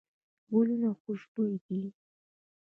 ګلونه 0.51 0.89
خوشبوي 1.01 1.55
دي. 1.65 1.81